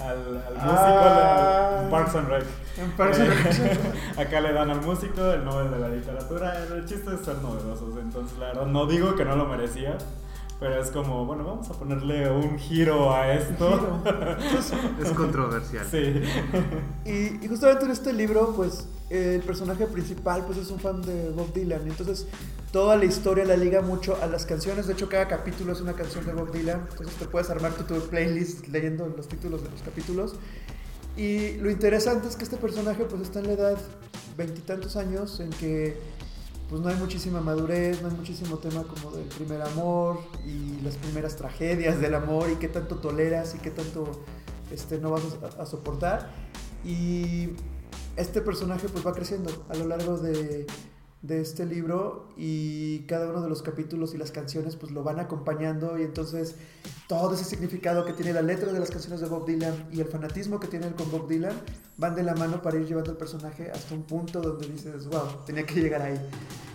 [0.00, 2.44] Al, al músico, ah, al Parks and Rec.
[2.78, 4.18] En Parks and Rec.
[4.18, 6.56] Acá le dan al músico el Nobel de la literatura.
[6.64, 7.96] El chiste es ser novedosos.
[7.98, 9.96] Entonces, la verdad, no digo que no lo merecía.
[10.64, 14.02] Pero es como, bueno, vamos a ponerle un giro a esto.
[14.98, 15.86] es controversial.
[15.90, 16.22] Sí.
[17.04, 21.28] Y, y, justamente en este libro, pues, el personaje principal, pues, es un fan de
[21.32, 21.82] Bob Dylan.
[21.86, 22.26] Entonces,
[22.72, 24.86] toda la historia la liga mucho a las canciones.
[24.86, 26.86] De hecho, cada capítulo es una canción de Bob Dylan.
[26.90, 30.36] Entonces, te puedes armar tu, tu playlist leyendo los títulos de los capítulos.
[31.14, 33.78] Y lo interesante es que este personaje, pues, está en la edad
[34.38, 35.98] veintitantos años en que
[36.68, 40.96] pues no hay muchísima madurez, no hay muchísimo tema como del primer amor y las
[40.96, 44.24] primeras tragedias del amor y qué tanto toleras y qué tanto
[44.70, 45.22] este, no vas
[45.58, 46.30] a, soportar.
[46.84, 47.50] Y
[48.16, 50.66] este personaje pues va creciendo a lo largo de,
[51.24, 55.18] de este libro y cada uno de los capítulos y las canciones pues lo van
[55.20, 56.56] acompañando y entonces
[57.08, 60.06] todo ese significado que tiene la letra de las canciones de Bob Dylan y el
[60.06, 61.54] fanatismo que tiene él con Bob Dylan
[61.96, 65.22] van de la mano para ir llevando al personaje hasta un punto donde dices, wow,
[65.46, 66.20] tenía que llegar ahí.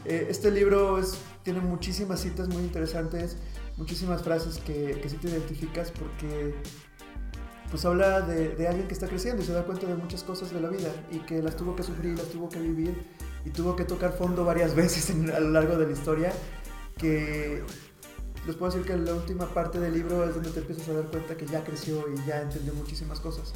[0.05, 0.99] Eh, este libro
[1.43, 3.37] tiene muchísimas citas muy interesantes,
[3.77, 6.55] muchísimas frases que, que sí te identificas porque
[7.69, 10.51] pues habla de, de alguien que está creciendo y se da cuenta de muchas cosas
[10.51, 12.95] de la vida y que las tuvo que sufrir, las tuvo que vivir
[13.45, 16.31] y tuvo que tocar fondo varias veces en- a lo largo de la historia,
[16.97, 17.63] que
[18.45, 21.05] les puedo decir que la última parte del libro es donde te empiezas a dar
[21.05, 23.53] cuenta que ya creció y ya entendió muchísimas cosas.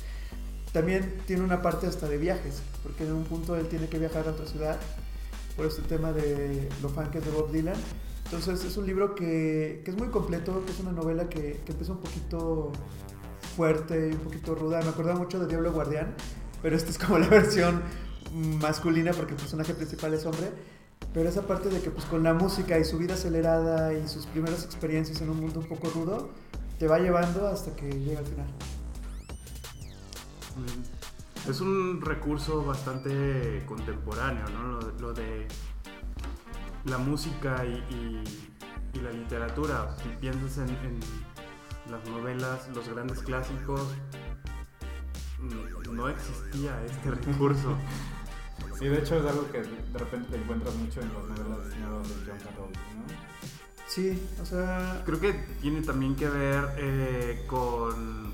[0.71, 4.27] También tiene una parte hasta de viajes, porque en un punto él tiene que viajar
[4.27, 4.79] a otra ciudad
[5.55, 7.75] por este tema de los fans de Bob Dylan.
[8.25, 11.71] Entonces es un libro que, que es muy completo, que es una novela que, que
[11.73, 12.71] empieza un poquito
[13.55, 14.81] fuerte y un poquito ruda.
[14.81, 16.15] Me acuerdo mucho de Diablo Guardián,
[16.63, 17.83] pero esta es como la versión
[18.33, 20.51] masculina porque el personaje principal es hombre.
[21.13, 24.25] Pero esa parte de que pues con la música y su vida acelerada y sus
[24.25, 26.29] primeras experiencias en un mundo un poco rudo,
[26.79, 28.47] te va llevando hasta que llega al final.
[31.47, 34.79] Es un recurso bastante contemporáneo, ¿no?
[34.99, 35.47] Lo, de
[36.85, 38.23] la música y,
[39.01, 39.95] la literatura.
[40.01, 40.99] Si piensas en,
[41.91, 43.81] las novelas, los grandes clásicos,
[45.91, 47.75] no existía este recurso.
[48.79, 52.09] Sí, de hecho es algo que de repente te encuentras mucho en las novelas nuevas
[52.09, 53.03] de John Carroll, ¿no?
[53.87, 58.33] Sí, o sea, Creo que tiene también que ver eh, con...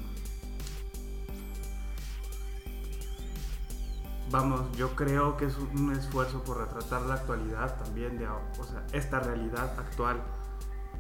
[4.32, 8.86] Vamos, yo creo que es un esfuerzo por retratar la actualidad también, de, o sea,
[8.94, 10.22] esta realidad actual.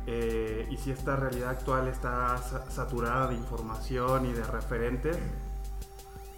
[0.07, 5.17] Eh, y si esta realidad actual está sa- saturada de información y de referentes,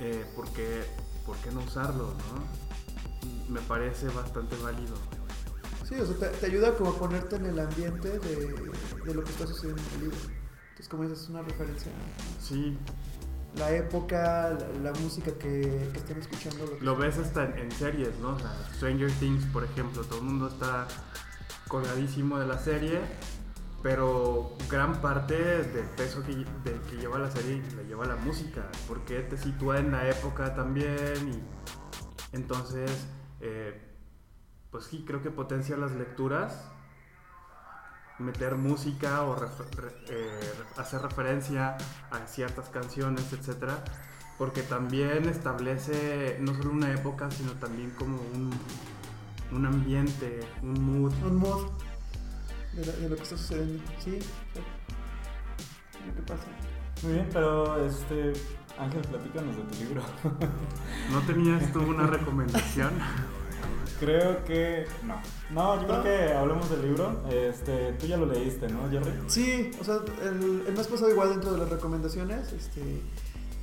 [0.01, 0.83] eh, ¿por, qué,
[1.25, 2.07] por qué no usarlo?
[2.07, 2.70] no?
[3.49, 4.95] Me parece bastante válido.
[5.87, 8.71] sí, o sea, te, te ayuda como a ponerte en el ambiente de,
[9.05, 10.17] de lo que está sucediendo en el libro.
[10.69, 11.91] Entonces, como dices, es una referencia
[12.39, 12.77] Sí,
[13.55, 16.77] la época, la, la música que, que están escuchando.
[16.77, 18.29] que- Lo ves hasta en, en series, ¿no?
[18.35, 20.87] O sea, Stranger Things, por ejemplo, todo el mundo está
[21.67, 22.99] colgadísimo de la serie,
[23.83, 28.67] pero gran parte del peso que, del que lleva la serie la lleva la música,
[28.87, 31.60] porque te sitúa en la época también y
[32.31, 32.89] entonces,
[33.39, 33.79] eh,
[34.71, 36.69] pues sí, creo que potencia las lecturas,
[38.19, 40.39] meter música o refer- eh,
[40.77, 41.75] hacer referencia
[42.11, 43.83] a ciertas canciones, etcétera,
[44.37, 48.51] porque también establece no solo una época, sino también como un,
[49.51, 51.13] un ambiente, un mood.
[51.23, 51.71] un mod
[52.73, 53.83] de, la- de lo que está sucediendo.
[53.99, 54.19] Sí,
[56.07, 56.45] lo que pasa.
[57.03, 58.33] Muy bien, pero este
[58.81, 60.01] Ángel, platícanos de tu libro.
[61.11, 62.91] ¿No tenías tú una recomendación?
[63.99, 65.21] creo que no.
[65.51, 67.21] No, yo creo que hablemos del libro.
[67.29, 69.11] Este, tú ya lo leíste, ¿no, Jerry?
[69.27, 73.03] Sí, o sea, el, el mes pasado igual dentro de las recomendaciones, este,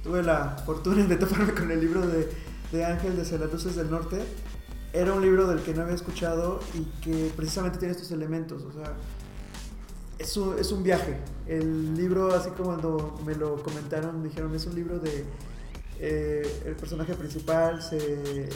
[0.05, 2.31] tuve la fortuna de toparme con el libro de,
[2.71, 4.25] de Ángel de las Luces del Norte.
[4.93, 8.73] Era un libro del que no había escuchado y que precisamente tiene estos elementos, o
[8.73, 8.95] sea,
[10.19, 11.17] es un, es un viaje.
[11.47, 15.25] El libro, así como cuando me lo comentaron, dijeron, es un libro de...
[16.01, 18.49] eh, el personaje principal se,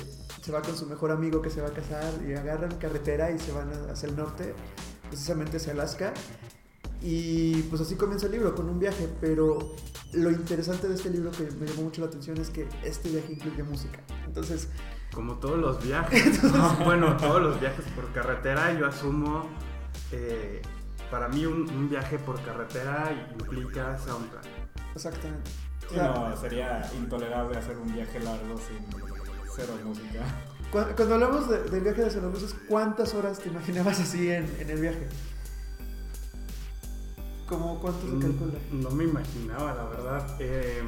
[0.42, 3.38] se va con su mejor amigo que se va a casar y agarran carretera y
[3.38, 4.54] se van hacia el norte,
[5.08, 6.12] precisamente hacia Alaska.
[7.00, 9.74] Y pues así comienza el libro, con un viaje, pero
[10.12, 13.32] lo interesante de este libro que me llamó mucho la atención es que este viaje
[13.32, 13.98] incluye música.
[14.26, 14.68] Entonces,
[15.12, 16.40] Como todos los viajes.
[16.84, 19.48] bueno, todos los viajes por carretera, yo asumo,
[20.12, 20.62] eh,
[21.12, 24.44] para mí un, un viaje por carretera implica soundtrack.
[24.96, 25.50] exactamente.
[25.88, 28.78] Sí, no, sería intolerable hacer un viaje largo sin
[29.54, 30.24] cero música.
[30.72, 34.50] cu- cuando hablamos de- del viaje de las luces, ¿cuántas horas te imaginabas así en,
[34.58, 35.06] en el viaje?
[37.46, 38.58] ¿Cómo cuánto se calcula?
[38.70, 40.36] Mm, No me imaginaba, la verdad.
[40.40, 40.82] Eh,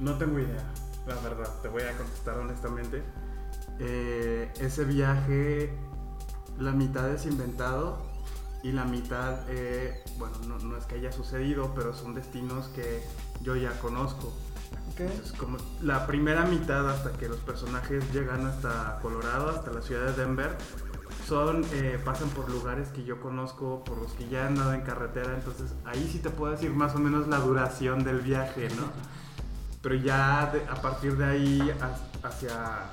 [0.00, 0.64] no tengo idea,
[1.06, 1.60] la verdad.
[1.62, 3.02] Te voy a contestar honestamente.
[3.78, 5.72] Eh, ese viaje,
[6.58, 7.98] la mitad es inventado
[8.62, 13.02] y la mitad, eh, bueno, no, no es que haya sucedido, pero son destinos que
[13.42, 14.32] yo ya conozco.
[14.98, 20.06] Entonces, como la primera mitad hasta que los personajes llegan hasta Colorado, hasta la ciudad
[20.06, 20.56] de Denver,
[21.26, 24.80] son eh, pasan por lugares que yo conozco, por los que ya he andado en
[24.82, 28.84] carretera, entonces ahí sí te puedo decir más o menos la duración del viaje, ¿no?
[29.82, 31.72] Pero ya de- a partir de ahí
[32.22, 32.90] hacia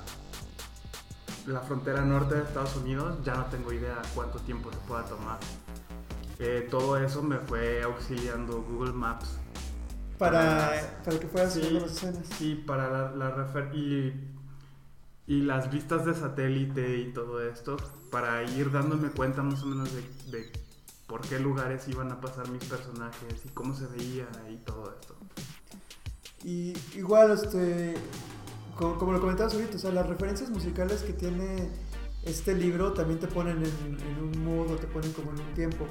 [1.47, 5.39] la frontera norte de Estados Unidos ya no tengo idea cuánto tiempo se pueda tomar.
[6.39, 9.37] Eh, todo eso me fue auxiliando Google Maps
[10.17, 11.69] Para, para que fueras Sí.
[11.71, 12.25] las escenas.
[12.37, 14.29] Sí, para la, la refer- y
[15.25, 17.77] y las vistas de satélite y todo esto
[18.11, 20.01] para ir dándome cuenta más o menos de,
[20.37, 20.51] de
[21.07, 25.15] por qué lugares iban a pasar mis personajes y cómo se veía y todo esto.
[26.43, 27.95] Y igual, este,
[28.83, 31.69] como, como lo comentabas ahorita, o sea, las referencias musicales que tiene
[32.23, 35.53] este libro también te ponen en, en un mood o te ponen como en un
[35.53, 35.87] tiempo.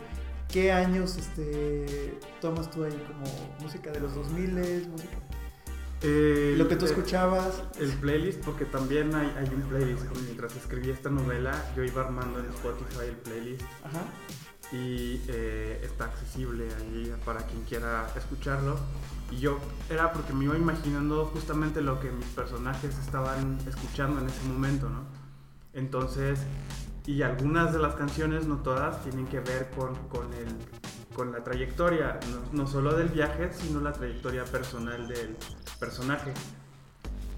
[0.48, 3.24] ¿Qué años este, tomas tú ahí como
[3.60, 5.16] música de los 2000, música?
[6.02, 7.62] Eh, Lo que tú escuchabas.
[7.78, 10.04] El playlist, porque también hay, hay un playlist.
[10.24, 14.04] Mientras escribí esta novela, yo iba armando en Spotify el playlist Ajá.
[14.72, 18.76] y eh, está accesible ahí para quien quiera escucharlo.
[19.30, 19.58] Y yo
[19.88, 24.88] era porque me iba imaginando justamente lo que mis personajes estaban escuchando en ese momento,
[24.90, 25.04] ¿no?
[25.72, 26.40] Entonces,
[27.06, 30.48] y algunas de las canciones, no todas, tienen que ver con, con, el,
[31.14, 32.20] con la trayectoria,
[32.52, 35.36] no, solo del viaje, sino la trayectoria personal del
[35.80, 36.32] personaje.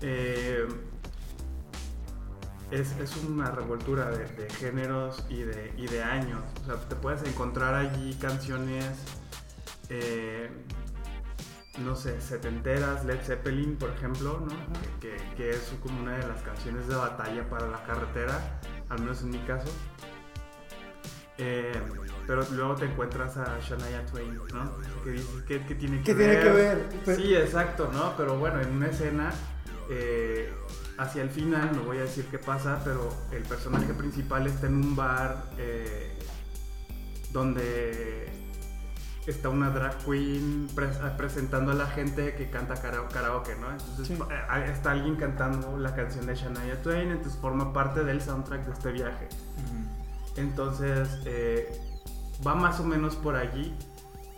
[0.01, 0.67] Eh,
[2.71, 6.43] es, es una revoltura de, de géneros y de, y de años.
[6.63, 8.91] O sea, te puedes encontrar allí canciones,
[9.89, 10.51] eh,
[11.79, 14.55] no sé, setenteras, Led Zeppelin, por ejemplo, ¿no?
[15.01, 19.23] que, que- es como una de las canciones de batalla para la carretera, al menos
[19.23, 19.69] en mi caso.
[21.37, 21.73] Eh,
[22.29, 24.71] pero luego te encuentras a Shania Twain, ¿no?
[25.03, 26.29] Que dices, ¿qué, qué tiene que ¿Qué ver?
[26.31, 26.89] tiene que ver?
[27.05, 28.17] Pero- Sí, exacto, ¿no?
[28.17, 29.33] Pero bueno, en una escena,
[29.91, 30.53] eh,
[30.97, 34.77] hacia el final, no voy a decir qué pasa, pero el personaje principal está en
[34.77, 36.17] un bar eh,
[37.33, 38.31] donde
[39.31, 43.71] está una drag queen pres- presentando a la gente que canta kara- karaoke, ¿no?
[43.71, 44.15] Entonces Sí.
[44.31, 48.73] eh, está alguien cantando la canción de Shania Twain, entonces forma parte del soundtrack de
[48.73, 49.29] este viaje.
[50.37, 51.81] Entonces, eh,
[52.47, 53.75] va más o menos por allí.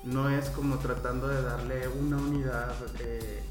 [0.05, 3.43] No es como tratando de darle una unidad eh,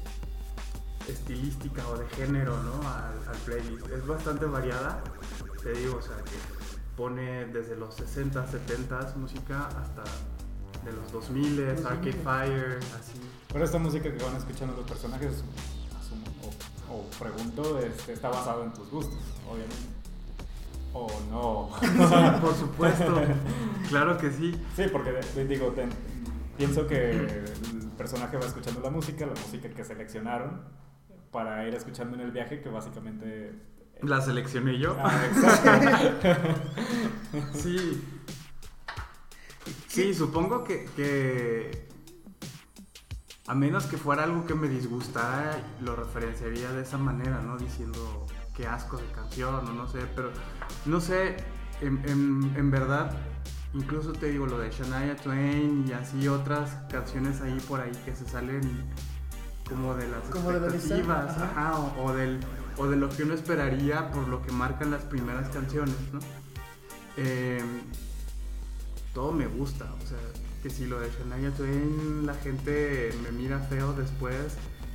[1.08, 2.88] estilística o de género ¿no?
[2.88, 3.86] al, al playlist.
[3.90, 5.02] Es bastante variada,
[5.62, 6.32] te digo, o sea, que
[6.96, 10.02] pone desde los 60, 70 música hasta
[10.86, 12.14] de los 2000, Los Arcade 2000.
[12.22, 13.12] Fire, así.
[13.52, 15.42] Pero esta música que van escuchando los personajes,
[15.98, 16.24] asumo,
[16.90, 19.18] o, o pregunto, este, está basado en tus gustos,
[19.48, 19.76] obviamente.
[20.92, 21.70] O no.
[21.80, 23.20] Sí, por supuesto,
[23.88, 24.58] claro que sí.
[24.76, 25.90] Sí, porque digo, ten-
[26.56, 30.62] pienso que el personaje va escuchando la música, la música que seleccionaron
[31.32, 33.52] para ir escuchando en el viaje, que básicamente...
[34.02, 34.96] La seleccioné yo.
[35.02, 36.28] Ah, exacto.
[37.54, 38.02] Sí.
[39.96, 41.88] Sí, supongo que, que
[43.46, 47.56] a menos que fuera algo que me disgustara, lo referenciaría de esa manera, ¿no?
[47.56, 50.32] Diciendo qué asco de canción o no sé, pero
[50.84, 51.36] no sé,
[51.80, 53.10] en, en- en verdad,
[53.72, 58.14] incluso te digo lo de Shania Twain y así otras canciones ahí por ahí que
[58.14, 58.60] se salen
[59.66, 61.70] como de las Como de la lista, expectativas, ajá.
[61.70, 62.40] ajá, o, o del,
[62.76, 66.20] o de lo que uno esperaría por lo que marcan las primeras canciones, ¿no?
[67.16, 67.62] Eh,
[69.16, 70.18] todo me gusta, o sea,
[70.62, 74.36] que si lo de Shania Twain la gente me mira feo después,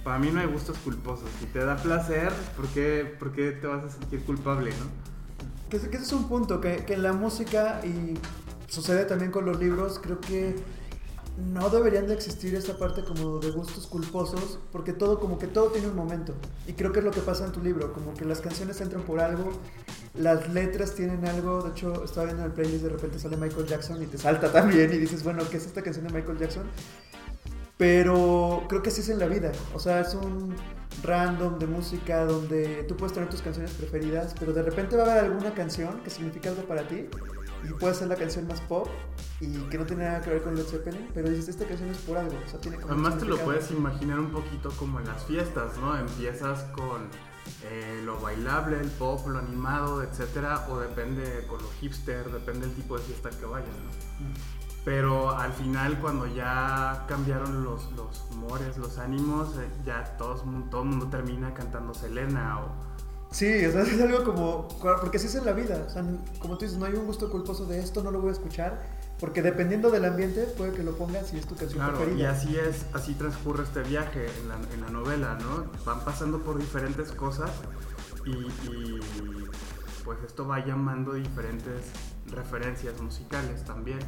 [0.03, 1.27] para mí no hay gustos culposos.
[1.39, 4.85] Si te da placer, ¿por qué, por qué te vas a sentir culpable, no?
[5.71, 8.13] Que, que ese es un punto, que, que la música y
[8.67, 10.55] sucede también con los libros, creo que
[11.51, 15.71] no deberían de existir esta parte como de gustos culposos, porque todo, como que todo
[15.71, 16.35] tiene un momento.
[16.67, 19.01] Y creo que es lo que pasa en tu libro, como que las canciones entran
[19.01, 19.51] por algo,
[20.13, 23.65] las letras tienen algo, de hecho estaba viendo en el playlist, de repente sale Michael
[23.65, 26.63] Jackson y te salta también y dices, bueno, ¿qué es esta canción de Michael Jackson?
[27.77, 29.51] Pero creo que así es en la vida.
[29.73, 30.55] O sea, es un
[31.03, 35.11] random de música donde tú puedes tener tus canciones preferidas, pero de repente va a
[35.13, 37.07] haber alguna canción que significa algo para ti
[37.67, 38.87] y puede ser la canción más pop
[39.39, 41.97] y que no tiene nada que ver con Led Zeppelin, pero dices, esta canción es
[41.99, 42.37] por algo.
[42.45, 45.25] O sea, tiene como un Además te lo puedes imaginar un poquito como en las
[45.25, 45.97] fiestas, ¿no?
[45.97, 47.07] Empiezas con
[47.63, 52.75] eh, lo bailable, el pop, lo animado, etcétera, o depende con lo hipster, depende del
[52.75, 53.91] tipo de fiesta que vayas, ¿no?
[54.83, 60.81] Pero al final cuando ya cambiaron los, los humores, los ánimos, eh, ya todos, todo
[60.81, 62.91] el mundo termina cantando Selena o...
[63.31, 64.67] Sí, o sea, es algo como.
[64.99, 65.85] Porque así es en la vida.
[65.87, 66.03] O sea,
[66.39, 68.81] como tú dices, no hay un gusto culposo de esto, no lo voy a escuchar.
[69.21, 72.31] Porque dependiendo del ambiente, puede que lo pongas y es tu canción Claro, y preferida.
[72.31, 75.65] así es, así transcurre este viaje en la, en la novela, ¿no?
[75.85, 77.51] Van pasando por diferentes cosas
[78.25, 78.99] y, y,
[80.03, 81.83] pues esto va llamando diferentes
[82.31, 83.99] referencias musicales también.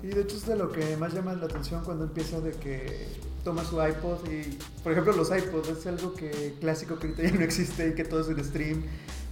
[0.00, 3.08] Sí, de hecho es de lo que más llama la atención cuando empieza de que
[3.44, 7.32] toma su iPod y, por ejemplo, los iPods es algo que clásico que ahorita ya
[7.38, 8.82] no existe y que todo es un stream.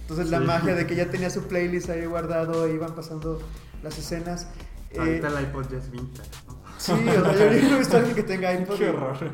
[0.03, 0.45] Entonces la Sí.
[0.45, 3.39] magia de que ya tenía su playlist ahí guardado iban pasando
[3.83, 4.47] las escenas.
[4.91, 6.61] Eh, Ahorita el iPod ya es vintage, ¿no?
[6.77, 8.77] sí, o sea, yo no he visto a alguien que tenga iPod.
[8.77, 9.31] Qué horror.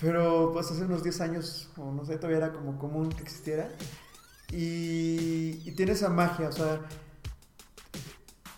[0.00, 3.70] Pero pues hace unos 10 años, o no sé, todavía era como común que existiera.
[4.50, 6.80] y, y tiene esa magia, o sea,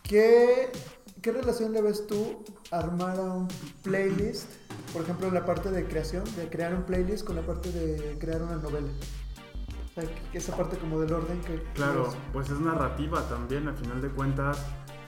[0.03, 0.71] ¿qué,
[1.23, 3.49] ¿qué relación le ves tú a armar a un
[3.83, 4.49] playlist?
[4.93, 8.43] Por ejemplo, la parte de creación, de crear un playlist con la parte de crear
[8.43, 8.89] una novela.
[10.33, 11.63] Esa parte como del orden que...
[11.75, 14.59] Claro, pues es narrativa también, al final de cuentas,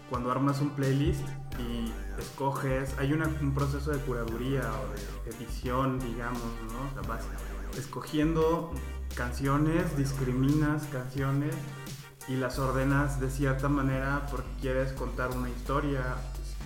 [0.08, 1.26] cuando armas un playlist
[1.58, 6.40] y escoges, hay una- un proceso de curaduría o de edición, digamos,
[6.72, 6.88] ¿no?
[6.88, 7.24] O sea, vas
[7.76, 8.72] escogiendo
[9.16, 11.54] canciones, discriminas canciones
[12.28, 16.14] y las ordenas de cierta manera porque quieres contar una historia,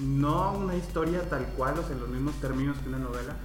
[0.00, 3.36] no una historia tal cual, o sea, en los mismos términos que una novela,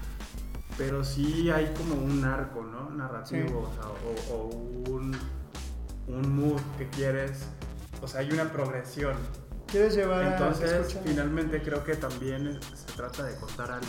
[0.77, 2.89] pero sí hay como un arco, ¿no?
[2.89, 3.53] Narrativo, Sí.
[3.53, 5.15] o, sea, o- o un,
[6.07, 7.45] un mood que quieres,
[8.01, 9.15] o sea, hay una progresión.
[9.67, 11.01] ¿Quieres llevar a Entonces, escucha?
[11.05, 13.87] finalmente creo que también se trata de contar algo.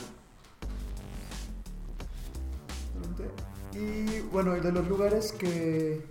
[3.73, 6.07] Y bueno, de los lugares que,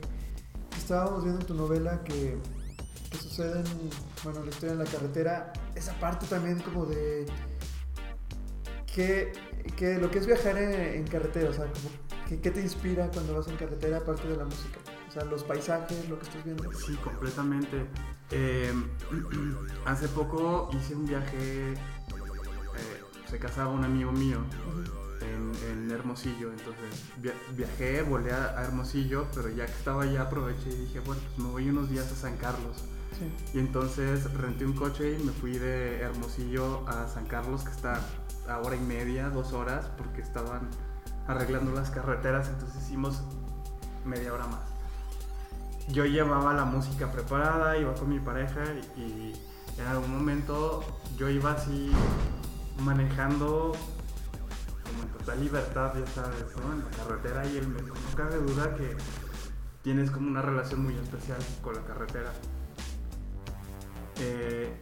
[0.70, 2.38] que estábamos viendo en tu novela que,
[3.10, 3.64] que suceden,
[4.24, 7.26] bueno, la historia en la carretera, esa parte también como de
[8.86, 9.34] que,
[9.72, 11.90] que lo que es viajar en, en carretera, o sea, como
[12.28, 14.80] que, ¿qué te inspira cuando vas en carretera aparte de la música?
[15.08, 16.72] O sea, los paisajes, lo que estás viendo.
[16.74, 17.86] Sí, completamente.
[18.32, 18.74] Eh,
[19.86, 21.78] hace poco hice un viaje, eh,
[23.30, 24.40] se casaba un amigo mío
[25.22, 30.24] en, en Hermosillo, entonces via- viajé, volé a, a Hermosillo, pero ya que estaba allá
[30.24, 32.84] aproveché y dije, bueno, pues me voy unos días a San Carlos.
[33.18, 33.32] Sí.
[33.58, 38.02] Y entonces renté un coche y me fui de Hermosillo a San Carlos, que está
[38.48, 40.70] hora y media, dos horas, porque estaban
[41.28, 43.24] arreglando las carreteras, entonces hicimos
[44.06, 44.62] media hora más.
[45.90, 48.64] Yo llevaba la música preparada, iba con mi pareja
[48.96, 49.34] y,
[49.78, 50.86] en algún momento
[51.18, 51.92] yo iba así
[52.80, 53.74] manejando
[54.84, 56.46] como en total libertad, ya sabes.
[56.56, 58.96] En la carretera y él me no cabe duda que
[59.82, 62.32] tienes como una relación muy especial con la carretera.
[64.18, 64.82] Eh,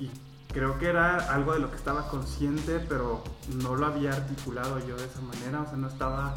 [0.00, 0.10] y
[0.52, 3.22] creo que era algo de lo que estaba consciente, pero
[3.62, 6.34] no lo había articulado yo de esa manera, o sea, no estaba...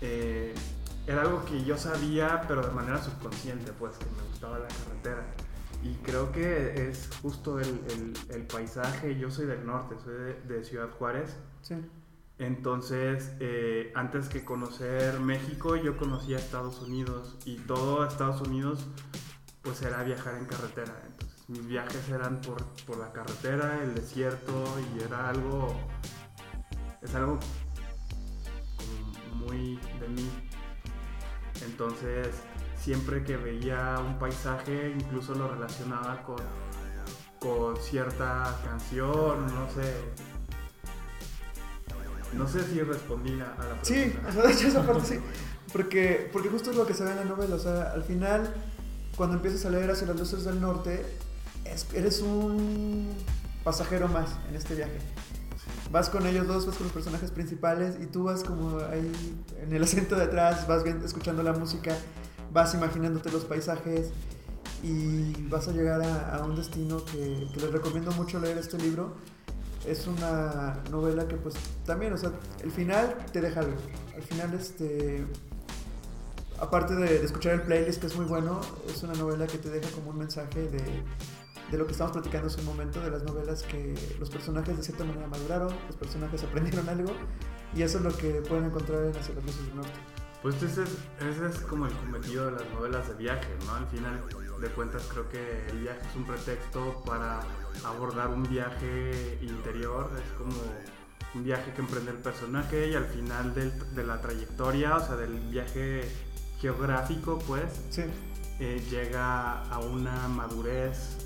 [0.00, 0.54] eh,
[1.06, 5.24] era algo que yo sabía, pero de manera subconsciente, pues, que me gustaba la carretera.
[5.82, 10.34] Y creo que es justo el, el- el paisaje, yo soy del norte, soy de,
[10.42, 11.74] de Ciudad Juárez, Sí.
[12.38, 18.86] entonces, eh, antes que conocer México, yo conocía Estados Unidos y todo Estados Unidos,
[19.62, 20.94] pues era viajar en carretera.
[21.50, 24.52] Mis viajes eran por, por la carretera, el desierto
[24.94, 25.74] y era algo,
[27.02, 27.40] es algo
[28.76, 30.30] como muy de mí.
[31.64, 32.28] Entonces,
[32.80, 36.36] siempre que veía un paisaje, incluso lo relacionaba con,
[37.40, 39.96] con cierta canción, no sé,
[42.32, 44.28] no sé si respondí a, la Sí, pregunta.
[44.28, 45.20] o sea, de hecho esa parte sí.
[45.72, 47.56] Porque, porque justo es lo que se ve en la novela.
[47.56, 48.54] O sea, al final,
[49.16, 51.04] cuando empiezas a leer hacia las luces del norte,
[51.94, 53.08] eres un
[53.64, 54.98] pasajero más en este viaje.
[55.90, 59.10] Vas con ellos dos, vas con los personajes principales y tú vas como ahí
[59.60, 61.96] en el asiento de atrás, vas escuchando la música,
[62.52, 64.10] vas imaginándote los paisajes
[64.82, 69.14] y vas a llegar a, un destino que, les recomiendo mucho leer este libro.
[69.86, 71.54] Es una novela que pues
[71.86, 72.30] también, o sea,
[72.62, 73.76] el final te deja algo.
[74.14, 75.24] Al final, este,
[76.60, 79.90] aparte de escuchar el playlist que es muy bueno, es una novela que te deja
[79.90, 81.02] como un mensaje de,
[81.70, 84.82] de lo que estamos platicando hace un momento, de las novelas que los personajes de
[84.82, 87.12] cierta manera maduraron, los personajes aprendieron algo
[87.74, 89.92] y eso es lo que pueden encontrar en Hacia las Luces del Norte.
[90.42, 90.90] Pues ese es,
[91.20, 93.74] ese es como el cometido de las novelas de viaje, ¿no?
[93.74, 94.22] Al final
[94.60, 97.40] de cuentas creo que el viaje es un pretexto para
[97.84, 100.54] abordar un viaje interior, es como
[101.34, 105.16] un viaje que emprende el personaje y al final del- de la trayectoria, o sea,
[105.16, 106.08] del viaje
[106.58, 108.02] geográfico, pues, Sí,
[108.60, 111.18] eh, llega a una madurez,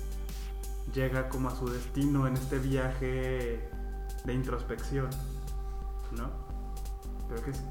[0.93, 3.69] llega como a su destino en este viaje
[4.23, 5.09] de introspección,
[6.11, 6.29] ¿no?
[7.29, 7.61] Creo que es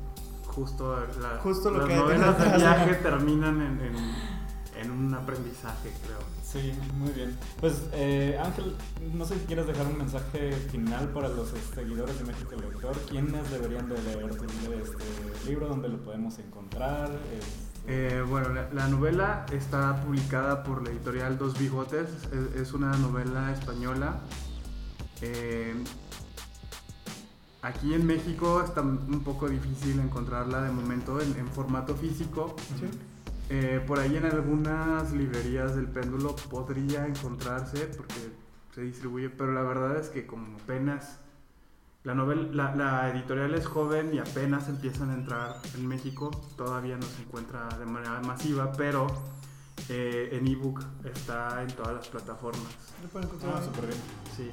[0.47, 3.03] justo, la- Justo lo las que novelas de viaje hacer.
[3.03, 4.35] terminan en, en-
[4.83, 6.19] en un aprendizaje, creo.
[6.45, 7.37] Sí, muy bien.
[7.61, 8.77] Pues eh, Ángel,
[9.13, 12.97] no sé si quieres dejar un mensaje final para los eh, seguidores de México Lector.
[13.09, 15.69] ¿Quiénes deberían de leer este libro?
[15.69, 17.09] ¿Dónde lo podemos encontrar?
[17.33, 22.73] Este, Eh, bueno, la, la novela está publicada por la editorial Dos Bigotes, es, es
[22.73, 24.21] una novela española.
[25.21, 25.75] Eh,
[27.63, 32.57] aquí en México está un poco difícil encontrarla de momento en, en formato físico.
[32.81, 32.89] sí.
[33.51, 38.15] Eh, por ahí en algunas librerías del péndulo podría encontrarse porque
[38.75, 41.19] se distribuye, pero la verdad es que como apenas
[42.05, 46.31] La, novel, la, la, editorial es joven y apenas empiezan a entrar en México.
[46.57, 49.07] Todavía no se encuentra de manera masiva, pero
[49.89, 52.69] eh, en ebook está en todas las plataformas.
[53.03, 53.55] Lo pueden encontrar.
[53.57, 53.99] Ah, súper bien.
[54.37, 54.51] Sí.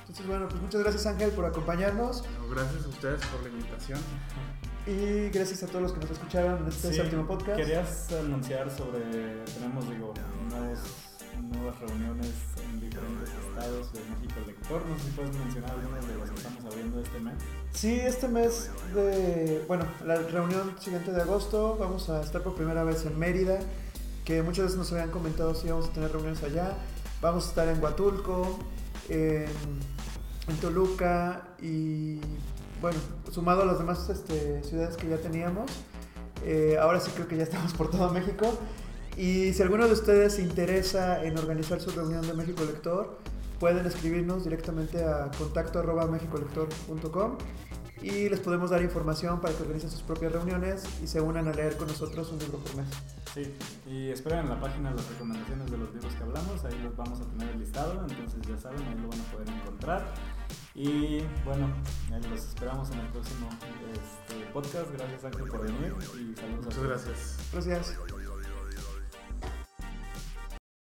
[0.00, 3.98] Entonces, bueno, pues muchas gracias Ángel por acompañarnos No, gracias a ustedes por la invitación.
[4.86, 7.56] y gracias a todos los que nos escucharon en este Sí, séptimo podcast.
[7.58, 9.00] Querías anunciar sobre,
[9.52, 10.14] tenemos, digo,
[10.48, 10.78] nuevos,
[11.52, 12.32] nuevas reuniones
[12.96, 14.86] diferentes estados de México Lector.
[14.86, 17.34] No sé si puedes mencionar algunas de las que estamos abriendo este mes.
[17.72, 22.84] Sí, este mes de, bueno, la reunión siguiente de agosto vamos a estar por primera
[22.84, 23.58] vez en Mérida,
[24.24, 26.76] que muchas veces nos habían comentado si íbamos a tener reuniones allá.
[27.20, 28.58] Vamos a estar en Huatulco,
[29.08, 29.46] en,
[30.48, 32.20] en Toluca y,
[32.80, 32.98] bueno,
[33.30, 35.70] sumado a las demás este, ciudades que ya teníamos.
[36.44, 38.58] eh, ahora sí creo que ya estamos por todo México.
[39.16, 43.18] Y si alguno de ustedes se interesa en organizar su reunión de México Lector,
[43.58, 47.38] pueden escribirnos directamente a contacto arroba mexicolector.com
[48.02, 51.52] y les podemos dar información para que organicen sus propias reuniones y se unan a
[51.52, 52.86] leer con nosotros un libro por mes.
[53.32, 53.54] Sí,
[53.86, 57.20] y esperen en la página las recomendaciones de los libros que hablamos, ahí los vamos
[57.20, 60.14] a tener el listado, entonces ya saben, ahí lo van a poder encontrar.
[60.74, 61.72] Y bueno,
[62.12, 63.48] ahí los esperamos en el próximo
[63.94, 64.92] este, podcast.
[64.92, 66.88] Gracias Ángel por venir y saludos a Muchas todos.
[66.88, 67.38] gracias.
[67.52, 67.96] Gracias.